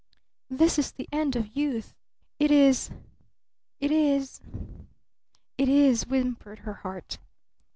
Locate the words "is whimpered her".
5.69-6.73